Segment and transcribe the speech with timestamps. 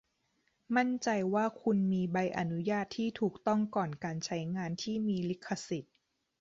[0.75, 5.95] มั่นใจว่าคุณมีใบอนุญาตที่ถูกต้องก่อนการใช้งานที่มีลิขสิทธิ์